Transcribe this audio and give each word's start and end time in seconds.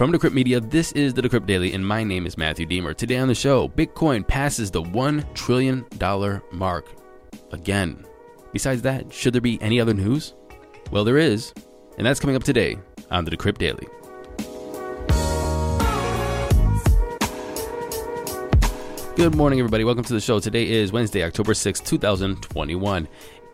From 0.00 0.14
Decrypt 0.14 0.32
Media, 0.32 0.60
this 0.60 0.92
is 0.92 1.12
the 1.12 1.20
Decrypt 1.20 1.44
Daily, 1.44 1.74
and 1.74 1.86
my 1.86 2.02
name 2.02 2.24
is 2.24 2.38
Matthew 2.38 2.64
Diemer. 2.64 2.96
Today 2.96 3.18
on 3.18 3.28
the 3.28 3.34
show, 3.34 3.68
Bitcoin 3.68 4.26
passes 4.26 4.70
the 4.70 4.82
$1 4.82 5.34
trillion 5.34 5.84
mark 6.52 6.88
again. 7.52 8.06
Besides 8.54 8.80
that, 8.80 9.12
should 9.12 9.34
there 9.34 9.42
be 9.42 9.60
any 9.60 9.78
other 9.78 9.92
news? 9.92 10.32
Well, 10.90 11.04
there 11.04 11.18
is, 11.18 11.52
and 11.98 12.06
that's 12.06 12.18
coming 12.18 12.34
up 12.34 12.44
today 12.44 12.78
on 13.10 13.26
the 13.26 13.30
Decrypt 13.30 13.58
Daily. 13.58 13.86
Good 19.16 19.34
morning, 19.34 19.58
everybody. 19.58 19.84
Welcome 19.84 20.04
to 20.04 20.14
the 20.14 20.20
show. 20.22 20.40
Today 20.40 20.66
is 20.66 20.92
Wednesday, 20.92 21.24
October 21.24 21.52
6, 21.52 21.78
2021. 21.78 23.06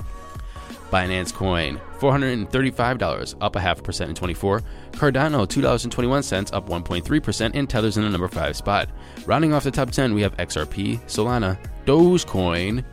Binance 0.91 1.33
Coin 1.33 1.81
$435, 2.11 3.35
up 3.41 3.55
a 3.55 3.59
half 3.59 3.81
percent 3.83 4.09
in 4.09 4.15
24. 4.15 4.61
Cardano 4.91 5.47
$2.21, 5.47 6.53
up 6.53 6.69
1.3%, 6.69 7.51
and 7.53 7.69
Tether's 7.69 7.97
in 7.97 8.03
the 8.03 8.09
number 8.09 8.27
5 8.27 8.55
spot. 8.55 8.89
Rounding 9.25 9.53
off 9.53 9.63
the 9.63 9.71
top 9.71 9.91
10, 9.91 10.13
we 10.13 10.21
have 10.21 10.35
XRP, 10.37 10.99
Solana, 11.01 11.57
Dogecoin, 11.85 12.83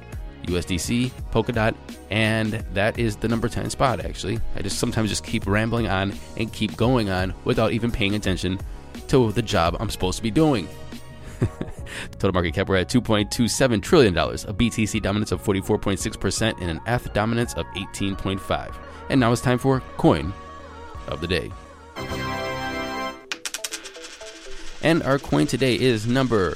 USDC, 0.45 1.11
Polkadot, 1.31 1.75
and 2.11 2.53
that 2.73 2.99
is 2.99 3.17
the 3.17 3.29
number 3.29 3.49
10 3.49 3.71
spot 3.71 4.05
actually. 4.05 4.41
I 4.57 4.63
just 4.63 4.79
sometimes 4.79 5.09
just 5.09 5.25
keep 5.25 5.47
rambling 5.47 5.89
on 5.89 6.13
and 6.37 6.53
keep 6.53 6.77
going 6.77 7.11
on 7.11 7.35
without 7.45 7.73
even 7.73 7.91
paying 7.91 8.15
attention 8.15 8.59
to 9.09 9.31
the 9.33 9.43
job 9.43 9.77
I'm 9.79 9.91
supposed 9.91 10.17
to 10.17 10.23
be 10.23 10.31
doing. 10.31 10.69
Total 12.23 12.35
market 12.35 12.55
cap, 12.55 12.69
we're 12.69 12.77
at 12.77 12.89
$2.27 12.89 13.83
trillion, 13.83 14.17
a 14.17 14.55
BTC 14.55 15.03
dominance 15.03 15.33
of 15.33 15.43
44.6%, 15.43 16.61
and 16.61 16.71
an 16.71 16.81
ETH 16.87 17.13
dominance 17.13 17.53
of 17.55 17.67
18.5. 17.75 18.77
And 19.09 19.19
now 19.19 19.33
it's 19.33 19.43
time 19.43 19.59
for 19.59 19.81
Coin 19.97 20.33
of 21.09 21.21
the 21.21 21.27
Day. 21.27 21.51
And 24.83 25.03
our 25.03 25.19
coin 25.19 25.49
today 25.49 25.75
is 25.75 26.07
number 26.07 26.55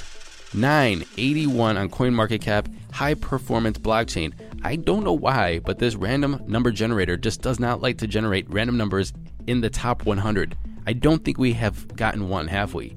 981 0.55 1.77
on 1.77 1.91
CoinMarketCap, 1.91 2.73
high 2.93 3.15
performance 3.15 3.77
blockchain. 3.77 4.35
I 4.63 4.77
don't 4.77 5.03
know 5.03 5.15
why, 5.15 5.59
but 5.59 5.81
this 5.81 5.97
random 5.97 6.45
number 6.47 6.71
generator 6.71 7.17
just 7.17 7.43
does 7.43 7.59
not 7.59 7.83
like 7.83 7.99
to 7.99 8.07
generate 8.07 8.49
random 8.51 8.77
numbers 8.77 9.13
in 9.49 9.63
the 9.63 9.71
top 9.71 10.07
100. 10.07 10.57
I 10.87 10.93
don't 10.93 11.25
think 11.25 11.39
we 11.39 11.55
have 11.55 11.97
gotten 11.97 12.29
one, 12.29 12.47
have 12.47 12.73
we? 12.73 12.97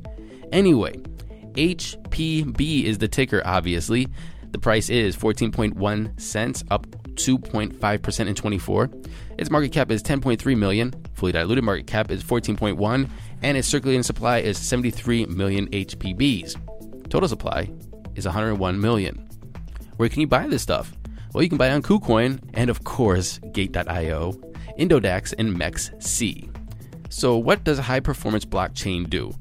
Anyway, 0.51 1.01
HPB 1.59 2.85
is 2.85 2.99
the 2.99 3.07
ticker, 3.09 3.41
obviously. 3.43 4.07
The 4.51 4.59
price 4.59 4.89
is 4.89 5.17
14.1 5.17 6.19
cents, 6.19 6.63
up 6.71 6.87
2.5% 7.15 8.27
in 8.27 8.33
24. 8.33 8.89
Its 9.37 9.51
market 9.51 9.73
cap 9.73 9.91
is 9.91 10.01
10.3 10.01 10.57
million. 10.57 10.93
Fully 11.15 11.33
diluted 11.33 11.65
market 11.65 11.85
cap 11.85 12.11
is 12.11 12.23
14.1, 12.23 13.09
and 13.41 13.57
its 13.57 13.67
circulating 13.67 14.03
supply 14.03 14.37
is 14.37 14.57
73 14.57 15.25
million 15.25 15.67
HPBs. 15.67 16.55
Total 17.09 17.27
supply 17.27 17.69
is 18.15 18.23
101 18.23 18.79
million. 18.79 19.27
Where 19.97 20.07
can 20.07 20.21
you 20.21 20.27
buy 20.27 20.47
this 20.47 20.61
stuff? 20.61 20.93
Well, 21.33 21.43
you 21.43 21.49
can 21.49 21.57
buy 21.57 21.67
it 21.67 21.73
on 21.73 21.83
KuCoin 21.83 22.39
and, 22.53 22.69
of 22.69 22.85
course, 22.85 23.37
Gate.io, 23.51 24.31
Indodax, 24.79 25.33
and 25.37 25.55
MEXC. 25.59 26.55
So, 27.09 27.37
what 27.37 27.65
does 27.65 27.79
a 27.79 27.83
high 27.83 27.99
performance 27.99 28.45
blockchain 28.45 29.09
do? 29.09 29.33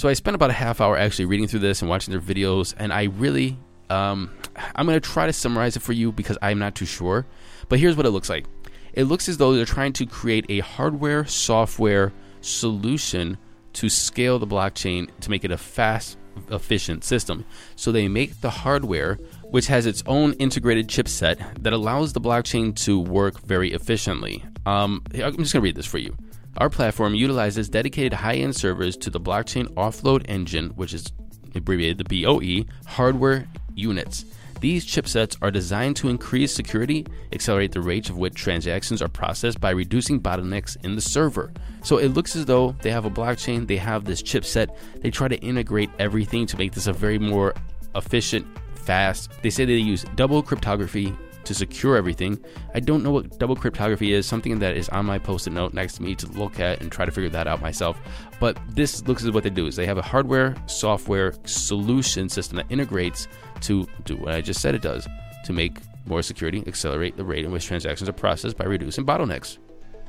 So, 0.00 0.08
I 0.08 0.14
spent 0.14 0.34
about 0.34 0.48
a 0.48 0.54
half 0.54 0.80
hour 0.80 0.96
actually 0.96 1.26
reading 1.26 1.46
through 1.46 1.60
this 1.60 1.82
and 1.82 1.90
watching 1.90 2.10
their 2.10 2.22
videos, 2.22 2.74
and 2.78 2.90
I 2.90 3.02
really, 3.18 3.58
um, 3.90 4.30
I'm 4.74 4.86
going 4.86 4.98
to 4.98 5.06
try 5.06 5.26
to 5.26 5.32
summarize 5.34 5.76
it 5.76 5.80
for 5.80 5.92
you 5.92 6.10
because 6.10 6.38
I'm 6.40 6.58
not 6.58 6.74
too 6.74 6.86
sure. 6.86 7.26
But 7.68 7.80
here's 7.80 7.98
what 7.98 8.06
it 8.06 8.10
looks 8.10 8.30
like 8.30 8.46
it 8.94 9.04
looks 9.04 9.28
as 9.28 9.36
though 9.36 9.52
they're 9.52 9.66
trying 9.66 9.92
to 9.92 10.06
create 10.06 10.46
a 10.48 10.60
hardware 10.60 11.26
software 11.26 12.14
solution 12.40 13.36
to 13.74 13.90
scale 13.90 14.38
the 14.38 14.46
blockchain 14.46 15.10
to 15.20 15.30
make 15.30 15.44
it 15.44 15.50
a 15.50 15.58
fast, 15.58 16.16
efficient 16.50 17.04
system. 17.04 17.44
So, 17.76 17.92
they 17.92 18.08
make 18.08 18.40
the 18.40 18.48
hardware 18.48 19.18
which 19.50 19.66
has 19.66 19.84
its 19.84 20.02
own 20.06 20.32
integrated 20.34 20.88
chipset 20.88 21.62
that 21.62 21.74
allows 21.74 22.14
the 22.14 22.22
blockchain 22.22 22.74
to 22.86 22.98
work 22.98 23.42
very 23.42 23.74
efficiently. 23.74 24.42
Um, 24.64 25.02
I'm 25.12 25.36
just 25.36 25.52
going 25.52 25.60
to 25.60 25.60
read 25.60 25.76
this 25.76 25.84
for 25.84 25.98
you. 25.98 26.16
Our 26.56 26.68
platform 26.68 27.14
utilizes 27.14 27.68
dedicated 27.68 28.12
high 28.12 28.36
end 28.36 28.56
servers 28.56 28.96
to 28.98 29.10
the 29.10 29.20
blockchain 29.20 29.66
offload 29.74 30.24
engine, 30.28 30.70
which 30.70 30.92
is 30.92 31.06
abbreviated 31.54 31.98
the 31.98 32.22
BOE, 32.22 32.70
hardware 32.86 33.46
units. 33.74 34.24
These 34.60 34.84
chipsets 34.84 35.38
are 35.40 35.50
designed 35.50 35.96
to 35.96 36.10
increase 36.10 36.54
security, 36.54 37.06
accelerate 37.32 37.72
the 37.72 37.80
rate 37.80 38.10
of 38.10 38.18
which 38.18 38.34
transactions 38.34 39.00
are 39.00 39.08
processed 39.08 39.58
by 39.58 39.70
reducing 39.70 40.20
bottlenecks 40.20 40.76
in 40.84 40.96
the 40.96 41.00
server. 41.00 41.50
So 41.82 41.96
it 41.96 42.08
looks 42.08 42.36
as 42.36 42.44
though 42.44 42.76
they 42.82 42.90
have 42.90 43.06
a 43.06 43.10
blockchain, 43.10 43.66
they 43.66 43.78
have 43.78 44.04
this 44.04 44.22
chipset, 44.22 44.76
they 45.00 45.10
try 45.10 45.28
to 45.28 45.38
integrate 45.38 45.88
everything 45.98 46.44
to 46.46 46.58
make 46.58 46.72
this 46.72 46.88
a 46.88 46.92
very 46.92 47.18
more 47.18 47.54
efficient, 47.94 48.46
fast. 48.74 49.30
They 49.42 49.48
say 49.48 49.64
they 49.64 49.76
use 49.76 50.04
double 50.14 50.42
cryptography 50.42 51.16
to 51.44 51.54
secure 51.54 51.96
everything. 51.96 52.38
I 52.74 52.80
don't 52.80 53.02
know 53.02 53.10
what 53.10 53.38
double 53.38 53.56
cryptography 53.56 54.12
is, 54.12 54.26
something 54.26 54.58
that 54.58 54.76
is 54.76 54.88
on 54.90 55.06
my 55.06 55.18
post-it 55.18 55.52
note 55.52 55.74
next 55.74 55.94
to 55.94 56.02
me 56.02 56.14
to 56.16 56.26
look 56.32 56.60
at 56.60 56.80
and 56.80 56.90
try 56.90 57.04
to 57.04 57.12
figure 57.12 57.30
that 57.30 57.46
out 57.46 57.60
myself. 57.60 57.98
But 58.38 58.58
this 58.68 59.06
looks 59.06 59.24
as 59.24 59.30
what 59.30 59.44
they 59.44 59.50
do 59.50 59.66
is 59.66 59.76
they 59.76 59.86
have 59.86 59.98
a 59.98 60.02
hardware 60.02 60.54
software 60.66 61.34
solution 61.44 62.28
system 62.28 62.56
that 62.56 62.66
integrates 62.70 63.28
to 63.62 63.86
do 64.04 64.16
what 64.16 64.34
I 64.34 64.40
just 64.40 64.60
said 64.60 64.74
it 64.74 64.82
does 64.82 65.06
to 65.44 65.52
make 65.52 65.78
more 66.06 66.22
security, 66.22 66.62
accelerate 66.66 67.16
the 67.16 67.24
rate 67.24 67.44
in 67.44 67.52
which 67.52 67.66
transactions 67.66 68.08
are 68.08 68.14
processed 68.14 68.56
by 68.56 68.64
reducing 68.64 69.04
bottlenecks. 69.04 69.58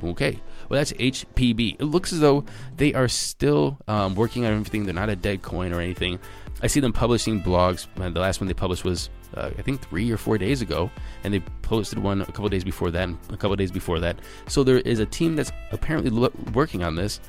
Okay, 0.03 0.39
well, 0.71 0.79
that's 0.79 0.93
HPB. 0.93 1.75
It 1.79 1.83
looks 1.83 2.13
as 2.13 2.21
though 2.21 2.45
they 2.77 2.93
are 2.93 3.09
still 3.09 3.77
um, 3.89 4.15
working 4.15 4.45
on 4.45 4.53
everything. 4.53 4.85
They're 4.85 4.93
not 4.93 5.09
a 5.09 5.17
dead 5.17 5.41
coin 5.41 5.73
or 5.73 5.81
anything. 5.81 6.17
I 6.63 6.67
see 6.67 6.79
them 6.79 6.93
publishing 6.93 7.43
blogs. 7.43 7.87
Uh, 7.99 8.09
The 8.09 8.21
last 8.21 8.39
one 8.39 8.47
they 8.47 8.53
published 8.53 8.85
was, 8.85 9.09
uh, 9.35 9.49
I 9.57 9.61
think, 9.63 9.81
three 9.81 10.09
or 10.09 10.15
four 10.15 10.37
days 10.37 10.61
ago, 10.61 10.89
and 11.25 11.33
they 11.33 11.41
posted 11.61 11.99
one 11.99 12.21
a 12.21 12.25
couple 12.25 12.47
days 12.47 12.63
before 12.63 12.89
that, 12.89 13.03
and 13.03 13.17
a 13.31 13.35
couple 13.35 13.53
days 13.57 13.69
before 13.71 13.99
that. 13.99 14.19
So 14.47 14.63
there 14.63 14.79
is 14.79 14.99
a 14.99 15.05
team 15.05 15.35
that's 15.35 15.51
apparently 15.73 16.09
lo- 16.09 16.31
working 16.53 16.83
on 16.83 16.95
this. 16.95 17.19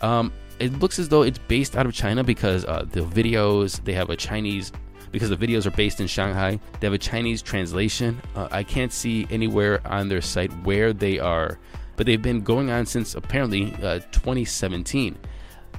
Um, 0.00 0.32
it 0.58 0.76
looks 0.80 0.98
as 0.98 1.08
though 1.08 1.22
it's 1.22 1.38
based 1.38 1.76
out 1.76 1.86
of 1.86 1.92
China 1.92 2.24
because 2.24 2.64
uh, 2.64 2.84
the 2.90 3.02
videos 3.02 3.84
they 3.84 3.92
have 3.92 4.10
a 4.10 4.16
Chinese 4.16 4.72
because 5.12 5.30
the 5.30 5.36
videos 5.36 5.66
are 5.66 5.70
based 5.70 6.00
in 6.00 6.06
Shanghai. 6.06 6.58
They 6.80 6.86
have 6.86 6.94
a 6.94 6.98
Chinese 6.98 7.42
translation. 7.42 8.20
Uh, 8.34 8.48
I 8.50 8.62
can't 8.62 8.92
see 8.92 9.26
anywhere 9.30 9.80
on 9.86 10.08
their 10.08 10.20
site 10.20 10.52
where 10.64 10.92
they 10.92 11.18
are, 11.18 11.58
but 11.98 12.06
they've 12.06 12.22
been 12.22 12.40
going 12.40 12.70
on 12.70 12.86
since 12.86 13.14
apparently 13.16 13.74
uh, 13.82 13.98
2017. 14.12 15.18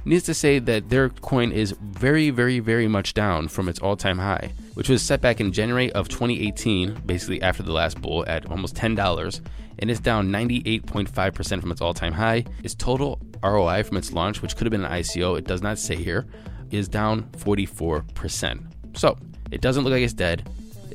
needs 0.04 0.24
to 0.24 0.34
say 0.34 0.58
that 0.58 0.90
their 0.90 1.08
coin 1.08 1.50
is 1.50 1.74
very, 1.80 2.28
very, 2.28 2.60
very 2.60 2.86
much 2.86 3.14
down 3.14 3.48
from 3.48 3.68
its 3.70 3.80
all 3.80 3.96
time 3.96 4.18
high, 4.18 4.52
which 4.74 4.90
was 4.90 5.02
set 5.02 5.22
back 5.22 5.40
in 5.40 5.50
January 5.50 5.90
of 5.92 6.08
2018, 6.10 7.02
basically 7.06 7.40
after 7.40 7.62
the 7.62 7.72
last 7.72 8.00
bull, 8.02 8.24
at 8.28 8.44
almost 8.50 8.76
$10, 8.76 9.40
and 9.78 9.90
it's 9.90 9.98
down 9.98 10.28
98.5% 10.28 11.60
from 11.60 11.72
its 11.72 11.80
all 11.80 11.94
time 11.94 12.12
high. 12.12 12.44
Its 12.62 12.74
total 12.74 13.18
ROI 13.42 13.82
from 13.82 13.96
its 13.96 14.12
launch, 14.12 14.42
which 14.42 14.56
could 14.56 14.66
have 14.66 14.72
been 14.72 14.84
an 14.84 14.92
ICO, 14.92 15.38
it 15.38 15.46
does 15.46 15.62
not 15.62 15.78
say 15.78 15.96
here, 15.96 16.26
is 16.70 16.86
down 16.86 17.22
44%. 17.38 18.60
So 18.92 19.16
it 19.50 19.62
doesn't 19.62 19.84
look 19.84 19.92
like 19.92 20.02
it's 20.02 20.12
dead. 20.12 20.46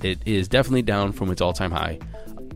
It 0.03 0.19
is 0.27 0.47
definitely 0.47 0.83
down 0.83 1.13
from 1.13 1.31
its 1.31 1.41
all 1.41 1.51
time 1.51 1.71
high. 1.71 1.97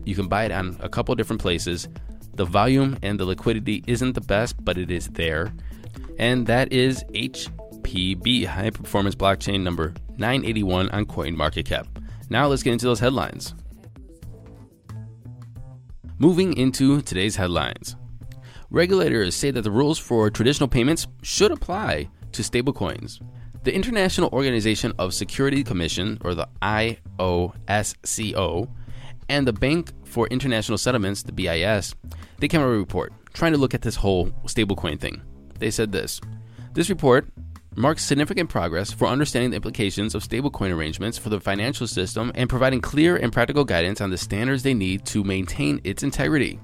You 0.04 0.14
can 0.14 0.28
buy 0.28 0.44
it 0.44 0.52
on 0.52 0.76
a 0.80 0.88
couple 0.88 1.12
different 1.16 1.42
places. 1.42 1.88
The 2.34 2.44
volume 2.44 2.98
and 3.02 3.18
the 3.18 3.24
liquidity 3.24 3.82
isn't 3.86 4.14
the 4.14 4.20
best, 4.20 4.62
but 4.64 4.78
it 4.78 4.90
is 4.90 5.08
there. 5.08 5.52
And 6.18 6.46
that 6.46 6.72
is 6.72 7.04
HPB, 7.14 8.46
High 8.46 8.70
Performance 8.70 9.14
Blockchain 9.14 9.62
number 9.62 9.94
981 10.18 10.90
on 10.90 11.06
CoinMarketCap. 11.06 11.86
Now 12.28 12.46
let's 12.46 12.62
get 12.62 12.72
into 12.72 12.86
those 12.86 13.00
headlines. 13.00 13.54
Moving 16.18 16.56
into 16.56 17.00
today's 17.00 17.36
headlines. 17.36 17.96
Regulators 18.70 19.34
say 19.34 19.50
that 19.50 19.62
the 19.62 19.70
rules 19.70 19.98
for 19.98 20.30
traditional 20.30 20.68
payments 20.68 21.06
should 21.22 21.50
apply 21.50 22.08
to 22.32 22.42
stablecoins. 22.42 23.20
The 23.64 23.74
International 23.74 24.30
Organization 24.32 24.92
of 24.98 25.12
Security 25.12 25.64
Commission, 25.64 26.18
or 26.22 26.34
the 26.34 26.48
IOSCO, 26.62 28.70
and 29.28 29.46
the 29.46 29.52
Bank 29.52 29.92
for 30.10 30.26
International 30.28 30.76
Settlements, 30.76 31.22
the 31.22 31.32
BIS, 31.32 31.94
they 32.38 32.48
came 32.48 32.60
out 32.60 32.66
with 32.66 32.76
a 32.76 32.78
report 32.78 33.12
trying 33.32 33.52
to 33.52 33.58
look 33.58 33.74
at 33.74 33.82
this 33.82 33.96
whole 33.96 34.26
stablecoin 34.46 35.00
thing. 35.00 35.22
They 35.58 35.70
said 35.70 35.92
this 35.92 36.20
This 36.74 36.90
report 36.90 37.28
marks 37.76 38.04
significant 38.04 38.50
progress 38.50 38.92
for 38.92 39.06
understanding 39.06 39.50
the 39.50 39.56
implications 39.56 40.14
of 40.14 40.22
stablecoin 40.22 40.74
arrangements 40.74 41.16
for 41.16 41.28
the 41.28 41.40
financial 41.40 41.86
system 41.86 42.32
and 42.34 42.50
providing 42.50 42.80
clear 42.80 43.16
and 43.16 43.32
practical 43.32 43.64
guidance 43.64 44.00
on 44.00 44.10
the 44.10 44.18
standards 44.18 44.62
they 44.62 44.74
need 44.74 45.04
to 45.06 45.22
maintain 45.22 45.80
its 45.84 46.02
integrity. 46.02 46.58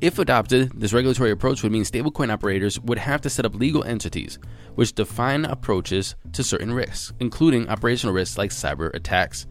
If 0.00 0.18
adopted, 0.20 0.72
this 0.80 0.92
regulatory 0.92 1.32
approach 1.32 1.62
would 1.62 1.72
mean 1.72 1.82
stablecoin 1.82 2.32
operators 2.32 2.78
would 2.80 2.98
have 2.98 3.20
to 3.22 3.30
set 3.30 3.44
up 3.44 3.54
legal 3.54 3.82
entities 3.84 4.38
which 4.76 4.94
define 4.94 5.44
approaches 5.44 6.14
to 6.32 6.44
certain 6.44 6.72
risks, 6.72 7.12
including 7.18 7.68
operational 7.68 8.14
risks 8.14 8.38
like 8.38 8.50
cyber 8.50 8.94
attacks. 8.94 9.44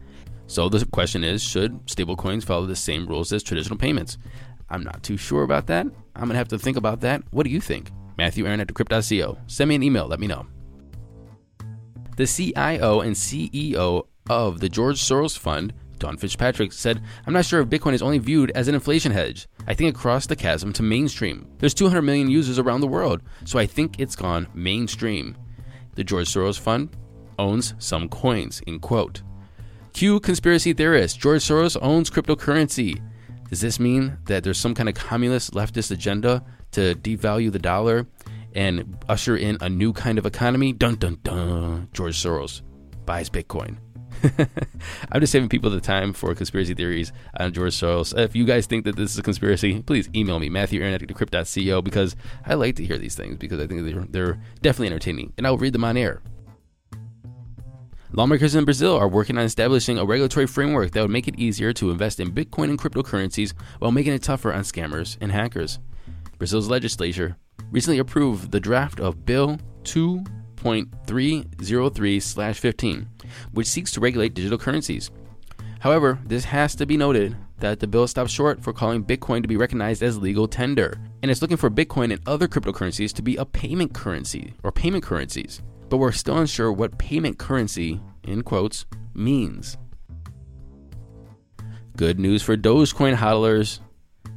So 0.48 0.68
the 0.68 0.84
question 0.86 1.22
is 1.22 1.42
should 1.42 1.86
stablecoins 1.86 2.42
follow 2.42 2.66
the 2.66 2.74
same 2.74 3.06
rules 3.06 3.32
as 3.32 3.42
traditional 3.42 3.78
payments? 3.78 4.18
I'm 4.70 4.82
not 4.82 5.02
too 5.02 5.16
sure 5.16 5.42
about 5.42 5.66
that. 5.68 5.86
I'm 6.16 6.22
going 6.22 6.30
to 6.30 6.36
have 6.36 6.48
to 6.48 6.58
think 6.58 6.76
about 6.76 7.00
that. 7.02 7.22
What 7.30 7.44
do 7.44 7.50
you 7.50 7.60
think? 7.60 7.92
Matthew 8.16 8.46
Aaron 8.46 8.60
at 8.60 8.66
decrypt.co. 8.66 9.38
Send 9.46 9.68
me 9.68 9.76
an 9.76 9.82
email, 9.82 10.06
let 10.06 10.20
me 10.20 10.26
know. 10.26 10.46
The 12.16 12.26
CIO 12.26 13.02
and 13.02 13.14
CEO 13.14 14.06
of 14.28 14.58
the 14.58 14.68
George 14.68 15.00
Soros 15.00 15.38
Fund 15.38 15.72
Dawn 15.98 16.16
Fitzpatrick 16.16 16.72
said, 16.72 17.02
I'm 17.26 17.32
not 17.32 17.44
sure 17.44 17.60
if 17.60 17.68
Bitcoin 17.68 17.92
is 17.92 18.02
only 18.02 18.18
viewed 18.18 18.50
as 18.52 18.68
an 18.68 18.74
inflation 18.74 19.12
hedge. 19.12 19.48
I 19.66 19.74
think 19.74 19.90
it 19.90 19.98
crossed 19.98 20.28
the 20.28 20.36
chasm 20.36 20.72
to 20.74 20.82
mainstream. 20.82 21.46
There's 21.58 21.74
200 21.74 22.02
million 22.02 22.30
users 22.30 22.58
around 22.58 22.80
the 22.80 22.86
world, 22.86 23.22
so 23.44 23.58
I 23.58 23.66
think 23.66 24.00
it's 24.00 24.16
gone 24.16 24.48
mainstream. 24.54 25.36
The 25.94 26.04
George 26.04 26.28
Soros 26.28 26.58
Fund 26.58 26.96
owns 27.38 27.74
some 27.78 28.08
coins, 28.08 28.62
in 28.66 28.80
quote. 28.80 29.22
Q 29.98 30.20
conspiracy 30.20 30.72
theorist, 30.74 31.18
George 31.18 31.42
Soros 31.42 31.76
owns 31.82 32.08
cryptocurrency. 32.08 33.02
Does 33.50 33.60
this 33.60 33.80
mean 33.80 34.16
that 34.26 34.44
there's 34.44 34.56
some 34.56 34.72
kind 34.72 34.88
of 34.88 34.94
communist 34.94 35.54
leftist 35.54 35.90
agenda 35.90 36.44
to 36.70 36.94
devalue 36.94 37.50
the 37.50 37.58
dollar 37.58 38.06
and 38.54 38.96
usher 39.08 39.36
in 39.36 39.58
a 39.60 39.68
new 39.68 39.92
kind 39.92 40.16
of 40.16 40.24
economy? 40.24 40.72
Dun 40.72 40.94
dun 40.94 41.18
dun. 41.24 41.88
George 41.92 42.16
Soros 42.16 42.62
buys 43.06 43.28
Bitcoin. 43.28 43.78
I'm 45.10 45.20
just 45.20 45.32
saving 45.32 45.48
people 45.48 45.68
the 45.68 45.80
time 45.80 46.12
for 46.12 46.32
conspiracy 46.32 46.74
theories 46.74 47.12
on 47.36 47.52
George 47.52 47.74
Soros. 47.74 48.16
If 48.16 48.36
you 48.36 48.44
guys 48.44 48.66
think 48.66 48.84
that 48.84 48.94
this 48.94 49.10
is 49.10 49.18
a 49.18 49.22
conspiracy, 49.22 49.82
please 49.82 50.08
email 50.14 50.38
me, 50.38 50.48
Matthew 50.48 50.80
Aaron 50.80 50.94
at 50.94 51.00
decrypt.co, 51.00 51.82
because 51.82 52.14
I 52.46 52.54
like 52.54 52.76
to 52.76 52.84
hear 52.84 52.98
these 52.98 53.16
things 53.16 53.36
because 53.36 53.58
I 53.58 53.66
think 53.66 53.84
they're, 53.84 54.04
they're 54.04 54.40
definitely 54.62 54.86
entertaining, 54.86 55.32
and 55.36 55.44
I'll 55.44 55.58
read 55.58 55.72
them 55.72 55.82
on 55.82 55.96
air. 55.96 56.22
Lawmakers 58.12 58.54
in 58.54 58.64
Brazil 58.64 58.96
are 58.96 59.06
working 59.06 59.36
on 59.36 59.44
establishing 59.44 59.98
a 59.98 60.04
regulatory 60.04 60.46
framework 60.46 60.92
that 60.92 61.02
would 61.02 61.10
make 61.10 61.28
it 61.28 61.38
easier 61.38 61.74
to 61.74 61.90
invest 61.90 62.20
in 62.20 62.32
Bitcoin 62.32 62.70
and 62.70 62.78
cryptocurrencies 62.78 63.52
while 63.80 63.92
making 63.92 64.14
it 64.14 64.22
tougher 64.22 64.50
on 64.50 64.62
scammers 64.62 65.18
and 65.20 65.30
hackers. 65.30 65.78
Brazil's 66.38 66.70
legislature 66.70 67.36
recently 67.70 67.98
approved 67.98 68.50
the 68.50 68.60
draft 68.60 68.98
of 68.98 69.26
Bill 69.26 69.58
2.303 69.82 72.56
15 72.56 73.08
which 73.52 73.66
seeks 73.66 73.92
to 73.92 74.00
regulate 74.00 74.32
digital 74.32 74.56
currencies. 74.56 75.10
However, 75.80 76.18
this 76.24 76.44
has 76.44 76.74
to 76.76 76.86
be 76.86 76.96
noted 76.96 77.36
that 77.58 77.80
the 77.80 77.86
bill 77.86 78.06
stops 78.06 78.32
short 78.32 78.64
for 78.64 78.72
calling 78.72 79.04
Bitcoin 79.04 79.42
to 79.42 79.48
be 79.48 79.58
recognized 79.58 80.02
as 80.02 80.16
legal 80.16 80.48
tender, 80.48 80.98
and 81.22 81.30
it's 81.30 81.42
looking 81.42 81.58
for 81.58 81.68
Bitcoin 81.68 82.10
and 82.12 82.26
other 82.26 82.48
cryptocurrencies 82.48 83.12
to 83.12 83.20
be 83.20 83.36
a 83.36 83.44
payment 83.44 83.92
currency 83.92 84.54
or 84.62 84.72
payment 84.72 85.04
currencies. 85.04 85.60
But 85.88 85.98
we're 85.98 86.12
still 86.12 86.38
unsure 86.38 86.72
what 86.72 86.98
payment 86.98 87.38
currency, 87.38 88.00
in 88.24 88.42
quotes, 88.42 88.86
means. 89.14 89.76
Good 91.96 92.20
news 92.20 92.42
for 92.42 92.56
Dogecoin 92.56 93.16
hodlers. 93.16 93.80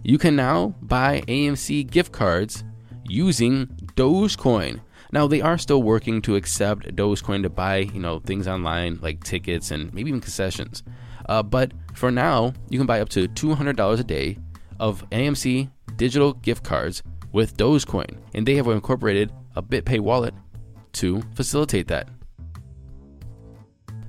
You 0.04 0.18
can 0.18 0.36
now 0.36 0.76
buy 0.82 1.22
AMC 1.28 1.90
gift 1.90 2.12
cards 2.12 2.64
using 3.06 3.68
Dogecoin. 3.96 4.82
Now 5.12 5.28
they 5.28 5.42
are 5.42 5.58
still 5.58 5.84
working 5.84 6.22
to 6.24 6.36
accept 6.36 6.96
Dogecoin 6.96 7.44
to 7.44 7.50
buy, 7.50 7.78
you 7.78 8.00
know, 8.00 8.20
things 8.20 8.48
online 8.48 8.98
like 9.02 9.24
tickets 9.24 9.72
and 9.72 9.94
maybe 9.94 10.10
even 10.10 10.22
concessions. 10.22 10.84
Uh, 11.28 11.44
but 11.44 11.72
for 11.94 12.10
now, 12.10 12.54
you 12.70 12.80
can 12.80 12.88
buy 12.88 13.02
up 13.02 13.10
to 13.10 13.28
$200 13.28 14.00
a 14.00 14.04
day 14.04 14.38
of 14.80 15.08
AMC 15.12 15.70
digital 15.98 16.34
gift 16.34 16.64
cards 16.64 17.04
with 17.32 17.58
Dogecoin, 17.58 18.18
and 18.34 18.48
they 18.48 18.56
have 18.56 18.68
incorporated 18.68 19.32
a 19.56 19.62
BitPay 19.62 20.00
wallet 20.00 20.34
to 20.94 21.22
facilitate 21.36 21.88
that. 21.88 22.08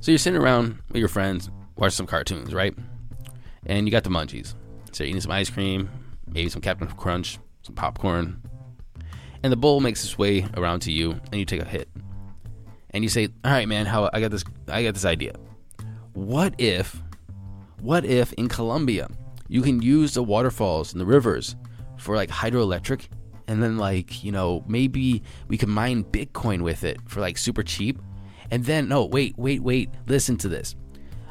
So 0.00 0.10
you're 0.10 0.18
sitting 0.18 0.40
around 0.40 0.78
with 0.88 0.98
your 0.98 1.08
friends, 1.08 1.50
watching 1.76 1.96
some 1.96 2.06
cartoons, 2.06 2.52
right? 2.52 2.74
And 3.66 3.86
you 3.86 3.92
got 3.92 4.04
the 4.04 4.10
munchies. 4.10 4.54
So 4.90 5.04
you're 5.04 5.10
eating 5.10 5.20
some 5.20 5.32
ice 5.32 5.48
cream, 5.48 5.88
maybe 6.26 6.48
some 6.48 6.60
Captain 6.62 6.88
Crunch, 6.88 7.38
some 7.62 7.74
popcorn, 7.74 8.42
and 9.42 9.52
the 9.52 9.56
bowl 9.56 9.80
makes 9.80 10.04
its 10.04 10.18
way 10.18 10.46
around 10.56 10.80
to 10.80 10.92
you, 10.92 11.12
and 11.30 11.34
you 11.34 11.44
take 11.44 11.60
a 11.62 11.64
hit, 11.64 11.88
and 12.90 13.02
you 13.02 13.10
say, 13.10 13.28
"All 13.44 13.50
right, 13.50 13.68
man, 13.68 13.86
how 13.86 14.08
I 14.12 14.20
got 14.20 14.30
this? 14.30 14.44
I 14.68 14.82
got 14.82 14.94
this 14.94 15.04
idea. 15.04 15.32
What 16.12 16.54
if, 16.58 17.02
what 17.80 18.04
if 18.04 18.32
in 18.34 18.48
Colombia 18.48 19.08
you 19.48 19.62
can 19.62 19.82
use 19.82 20.14
the 20.14 20.22
waterfalls 20.22 20.92
and 20.92 21.00
the 21.00 21.06
rivers 21.06 21.56
for 21.96 22.16
like 22.16 22.30
hydroelectric, 22.30 23.08
and 23.52 23.62
then 23.62 23.76
like 23.76 24.24
you 24.24 24.32
know 24.32 24.64
maybe 24.66 25.22
we 25.48 25.58
can 25.58 25.68
mine 25.68 26.04
Bitcoin 26.04 26.62
with 26.62 26.82
it 26.84 26.98
for 27.06 27.20
like 27.20 27.36
super 27.36 27.62
cheap, 27.62 28.00
and 28.50 28.64
then 28.64 28.88
no, 28.88 29.04
wait, 29.04 29.36
wait, 29.36 29.62
wait, 29.62 29.90
listen 30.06 30.36
to 30.38 30.48
this." 30.48 30.74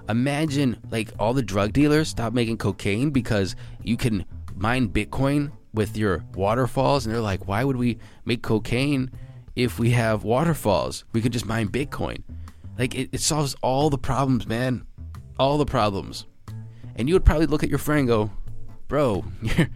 Imagine 0.08 0.78
like 0.92 1.12
all 1.20 1.34
the 1.34 1.42
drug 1.42 1.74
dealers 1.74 2.10
stop 2.10 2.34
making 2.34 2.58
cocaine 2.58 3.10
because 3.10 3.56
you 3.82 3.98
can 3.98 4.25
mine 4.56 4.90
Bitcoin 4.90 5.51
with 5.74 5.98
your 5.98 6.24
waterfalls 6.36 7.06
and 7.06 7.16
they're 7.16 7.22
like 7.22 7.48
why 7.48 7.63
would 7.63 7.78
we 7.78 7.98
make 8.25 8.42
cocaine 8.42 9.10
if 9.56 9.80
we 9.80 9.92
have 9.92 10.24
waterfalls? 10.24 11.06
We 11.13 11.22
could 11.22 11.34
just 11.34 11.46
mine 11.46 11.70
bitcoin. 11.70 12.24
Like 12.78 12.96
it, 12.96 13.10
it 13.12 13.22
solves 13.22 13.56
all 13.62 13.90
the 13.90 13.98
problems 13.98 14.48
man. 14.48 14.86
All 15.40 15.58
the 15.58 15.66
problems. 15.66 16.25
And 16.96 17.08
you 17.08 17.16
would 17.16 17.25
probably 17.25 17.48
look 17.48 17.63
at 17.63 17.70
your 17.70 17.80
friend 17.80 18.01
and 18.01 18.08
go 18.08 18.32
bro 18.88 19.24
you're, 19.42 19.70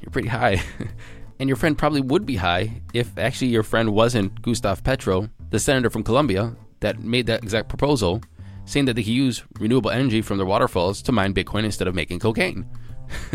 you're 0.00 0.10
pretty 0.10 0.28
high 0.28 0.60
and 1.38 1.48
your 1.48 1.56
friend 1.56 1.76
probably 1.76 2.00
would 2.00 2.26
be 2.26 2.36
high 2.36 2.82
if 2.94 3.16
actually 3.18 3.48
your 3.48 3.62
friend 3.62 3.92
wasn't 3.92 4.42
Gustavo 4.42 4.80
Petro 4.82 5.28
the 5.50 5.58
senator 5.58 5.90
from 5.90 6.02
colombia 6.02 6.56
that 6.80 6.98
made 7.00 7.26
that 7.26 7.42
exact 7.42 7.68
proposal 7.68 8.20
saying 8.64 8.86
that 8.86 8.94
they 8.94 9.02
could 9.02 9.12
use 9.12 9.44
renewable 9.60 9.90
energy 9.90 10.20
from 10.20 10.38
their 10.38 10.46
waterfalls 10.46 11.00
to 11.02 11.12
mine 11.12 11.32
bitcoin 11.32 11.64
instead 11.64 11.86
of 11.86 11.94
making 11.94 12.18
cocaine 12.18 12.66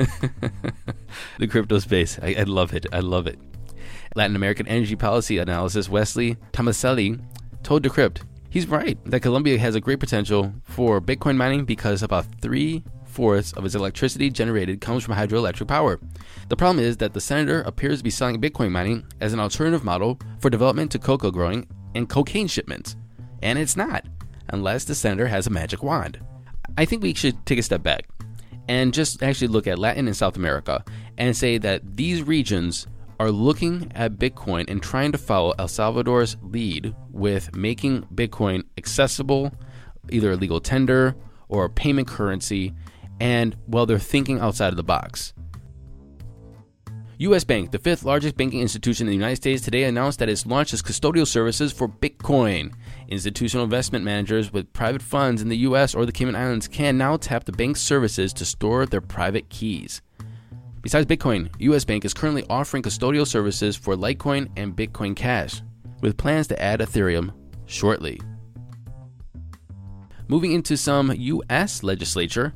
the 1.40 1.48
crypto 1.48 1.80
space. 1.80 2.20
I, 2.22 2.36
I, 2.40 2.44
love 2.44 2.74
it. 2.74 2.86
I 2.92 3.00
love 3.00 3.28
it. 3.28 3.40
Latin 4.16 4.36
American 4.36 4.68
energy 4.68 4.96
policy 4.96 5.40
analyst 5.40 5.90
Wesley 5.90 6.36
Tomaselli 6.52 7.22
told 7.64 7.84
Decrypt 7.84 8.24
he's 8.50 8.68
right 8.68 8.98
that 9.06 9.22
Colombia 9.22 9.58
has 9.58 9.76
a 9.76 9.82
great 9.82 10.00
potential 10.00 10.54
for 10.64 11.00
Bitcoin 11.00 11.38
mining 11.38 11.64
because 11.64 12.04
about 12.04 12.26
three 12.42 12.84
fourths 13.12 13.54
of 13.54 13.66
its 13.66 13.76
electricity 13.76 14.30
generated 14.30 14.82
comes 14.82 15.04
from 15.04 15.16
hydroelectric 15.16 15.68
power. 15.68 16.00
The 16.50 16.58
problem 16.58 16.84
is 16.84 16.98
that 16.98 17.14
the 17.14 17.22
senator 17.22 17.62
appears 17.62 18.00
to 18.00 18.04
be 18.04 18.10
selling 18.10 18.42
Bitcoin 18.42 18.72
mining 18.72 19.06
as 19.20 19.34
an 19.34 19.40
alternative 19.40 19.84
model 19.84 20.20
for 20.40 20.50
development 20.50 20.92
to 20.92 21.00
cocoa 21.00 21.32
growing 21.32 21.68
and 21.94 22.10
cocaine 22.10 22.48
shipments. 22.48 22.96
And 23.44 23.60
it's 23.60 23.78
not, 23.78 24.06
unless 24.50 24.86
the 24.86 24.96
senator 24.96 25.28
has 25.28 25.48
a 25.48 25.52
magic 25.52 25.84
wand. 25.84 26.20
I 26.78 26.86
think 26.86 27.04
we 27.04 27.14
should 27.14 27.46
take 27.46 27.60
a 27.60 27.64
step 27.64 27.84
back 27.84 28.08
and 28.68 28.94
just 28.94 29.22
actually 29.22 29.48
look 29.48 29.68
at 29.68 29.80
Latin 29.80 30.08
and 30.08 30.16
South 30.16 30.38
America 30.38 30.84
and 31.18 31.36
say 31.36 31.58
that 31.58 31.98
these 31.98 32.24
regions 32.24 32.88
are 33.20 33.32
looking 33.32 33.92
at 33.94 34.18
Bitcoin 34.18 34.68
and 34.68 34.82
trying 34.82 35.12
to 35.12 35.18
follow 35.18 35.54
El 35.60 35.68
Salvador's 35.68 36.38
lead 36.42 36.96
with 37.12 37.56
making 37.56 38.04
Bitcoin 38.16 38.64
accessible, 38.78 39.52
either 40.10 40.32
a 40.32 40.36
legal 40.36 40.60
tender 40.60 41.16
or 41.48 41.66
a 41.66 41.70
payment 41.70 42.08
currency, 42.08 42.74
and 43.22 43.56
well, 43.68 43.86
they're 43.86 44.00
thinking 44.00 44.40
outside 44.40 44.70
of 44.70 44.78
the 44.78 44.84
box. 44.84 45.32
US 47.20 47.44
Bank, 47.44 47.70
the 47.70 47.78
fifth 47.78 48.04
largest 48.04 48.36
banking 48.36 48.62
institution 48.62 49.06
in 49.06 49.12
the 49.12 49.16
United 49.16 49.36
States, 49.36 49.62
today 49.62 49.84
announced 49.84 50.18
that 50.18 50.28
it's 50.28 50.48
launched 50.48 50.74
its 50.74 50.82
custodial 50.82 51.28
services 51.28 51.72
for 51.72 51.88
Bitcoin. 51.88 52.74
Institutional 53.10 53.64
investment 53.64 54.04
managers 54.04 54.52
with 54.52 54.74
private 54.74 55.04
funds 55.04 55.44
in 55.44 55.50
the 55.50 55.58
US 55.58 55.94
or 55.94 56.08
the 56.08 56.12
Cayman 56.12 56.36
Islands 56.36 56.68
can 56.68 56.98
now 56.98 57.16
tap 57.16 57.44
the 57.44 57.52
bank's 57.52 57.80
services 57.80 58.34
to 58.34 58.44
store 58.44 58.88
their 58.88 59.02
private 59.02 59.48
keys. 59.50 60.02
Besides 60.82 61.06
Bitcoin, 61.06 61.54
US 61.60 61.86
Bank 61.86 62.06
is 62.06 62.16
currently 62.16 62.44
offering 62.50 62.82
custodial 62.82 63.28
services 63.28 63.76
for 63.76 63.96
Litecoin 63.96 64.50
and 64.58 64.76
Bitcoin 64.76 65.16
Cash, 65.16 65.62
with 66.02 66.18
plans 66.18 66.48
to 66.48 66.60
add 66.60 66.80
Ethereum 66.80 67.34
shortly. 67.68 68.20
Moving 70.28 70.54
into 70.54 70.76
some 70.76 71.14
US 71.16 71.84
legislature, 71.84 72.56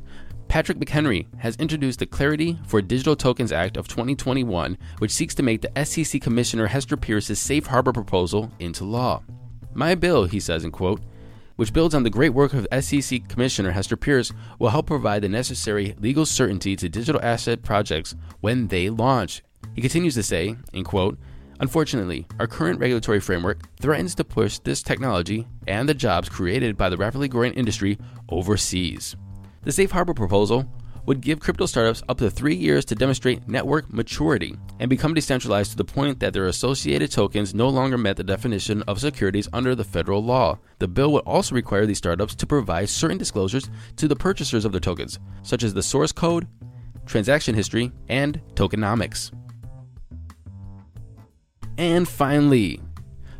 Patrick 0.55 0.77
McHenry 0.77 1.27
has 1.39 1.57
introduced 1.57 1.99
the 1.99 2.05
Clarity 2.05 2.57
for 2.65 2.81
Digital 2.81 3.13
Tokens 3.13 3.51
Act 3.51 3.75
of 3.75 3.89
2021, 3.89 4.77
which 4.99 5.11
seeks 5.11 5.35
to 5.35 5.43
make 5.43 5.59
the 5.59 5.83
SEC 5.83 6.21
Commissioner 6.21 6.67
Hester 6.67 6.95
Peirce's 6.95 7.39
safe 7.39 7.65
harbor 7.65 7.91
proposal 7.91 8.49
into 8.59 8.85
law. 8.85 9.21
My 9.73 9.95
bill, 9.95 10.23
he 10.23 10.39
says 10.39 10.63
in 10.63 10.71
quote, 10.71 11.01
which 11.57 11.73
builds 11.73 11.93
on 11.93 12.03
the 12.03 12.09
great 12.09 12.29
work 12.29 12.53
of 12.53 12.65
SEC 12.81 13.27
Commissioner 13.27 13.71
Hester 13.71 13.97
Peirce, 13.97 14.31
will 14.57 14.69
help 14.69 14.87
provide 14.87 15.23
the 15.23 15.27
necessary 15.27 15.93
legal 15.99 16.25
certainty 16.25 16.77
to 16.77 16.87
digital 16.87 17.19
asset 17.21 17.61
projects 17.61 18.15
when 18.39 18.69
they 18.69 18.89
launch. 18.89 19.43
He 19.73 19.81
continues 19.81 20.13
to 20.13 20.23
say, 20.23 20.55
in 20.71 20.85
quote, 20.85 21.19
Unfortunately, 21.59 22.27
our 22.39 22.47
current 22.47 22.79
regulatory 22.79 23.19
framework 23.19 23.59
threatens 23.81 24.15
to 24.15 24.23
push 24.23 24.59
this 24.59 24.81
technology 24.81 25.49
and 25.67 25.89
the 25.89 25.93
jobs 25.93 26.29
created 26.29 26.77
by 26.77 26.87
the 26.87 26.95
rapidly 26.95 27.27
growing 27.27 27.53
industry 27.55 27.97
overseas. 28.29 29.17
The 29.65 29.71
safe 29.71 29.89
harbor 29.89 30.13
proposal 30.13 30.71
would 31.07 31.21
give 31.21 31.39
crypto 31.39 31.65
startups 31.65 32.03
up 32.07 32.19
to 32.19 32.29
three 32.29 32.55
years 32.55 32.85
to 32.85 32.95
demonstrate 32.95 33.47
network 33.47 33.91
maturity 33.91 34.55
and 34.79 34.89
become 34.89 35.15
decentralized 35.15 35.71
to 35.71 35.77
the 35.77 35.83
point 35.83 36.19
that 36.19 36.33
their 36.33 36.45
associated 36.45 37.11
tokens 37.11 37.55
no 37.55 37.67
longer 37.69 37.97
met 37.97 38.15
the 38.15 38.23
definition 38.23 38.83
of 38.83 38.99
securities 38.99 39.49
under 39.53 39.73
the 39.73 39.83
federal 39.83 40.23
law. 40.23 40.59
The 40.77 40.87
bill 40.87 41.11
would 41.13 41.23
also 41.23 41.55
require 41.55 41.87
these 41.87 41.97
startups 41.97 42.35
to 42.35 42.45
provide 42.45 42.89
certain 42.89 43.17
disclosures 43.17 43.69
to 43.97 44.07
the 44.07 44.15
purchasers 44.15 44.65
of 44.65 44.71
their 44.71 44.79
tokens, 44.79 45.19
such 45.41 45.63
as 45.63 45.73
the 45.73 45.83
source 45.83 46.11
code, 46.11 46.47
transaction 47.07 47.55
history, 47.55 47.91
and 48.07 48.39
tokenomics. 48.53 49.31
And 51.79 52.07
finally, 52.07 52.79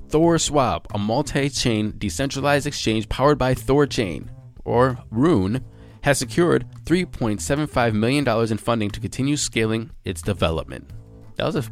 ThorSwap, 0.09 0.85
a 0.93 0.97
multi 0.97 1.49
chain 1.49 1.93
decentralized 1.99 2.65
exchange 2.65 3.09
powered 3.09 3.37
by 3.37 3.53
Thorchain, 3.53 4.29
or 4.63 4.97
Rune 5.11 5.63
has 6.05 6.19
secured 6.19 6.67
$3.75 6.83 7.93
million 7.95 8.51
in 8.51 8.57
funding 8.59 8.91
to 8.91 8.99
continue 8.99 9.35
scaling 9.35 9.89
its 10.03 10.21
development. 10.21 10.87
That 11.35 11.45
was 11.47 11.55
a 11.55 11.63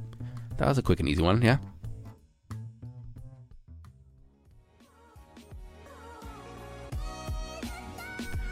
that 0.58 0.68
was 0.68 0.80
a 0.80 0.82
quick 0.82 1.00
and 1.00 1.08
easy 1.08 1.22
one, 1.22 1.40
yeah. 1.44 1.58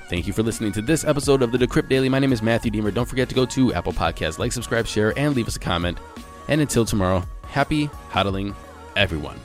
Thank 0.07 0.27
you 0.27 0.33
for 0.33 0.43
listening 0.43 0.71
to 0.73 0.83
this 0.83 1.03
episode 1.03 1.41
of 1.41 1.51
the 1.51 1.57
Decrypt 1.57 1.89
Daily. 1.89 2.09
My 2.09 2.19
name 2.19 2.31
is 2.31 2.43
Matthew 2.43 2.69
Diemer. 2.69 2.93
Don't 2.93 3.07
forget 3.07 3.27
to 3.29 3.35
go 3.35 3.47
to 3.47 3.73
Apple 3.73 3.93
Podcasts, 3.93 4.38
like, 4.38 4.51
subscribe, 4.51 4.85
share, 4.85 5.17
and 5.17 5.35
leave 5.35 5.47
us 5.47 5.55
a 5.55 5.59
comment. 5.59 5.97
And 6.47 6.61
until 6.61 6.85
tomorrow, 6.85 7.23
happy 7.47 7.88
hodling, 8.11 8.53
everyone. 8.95 9.39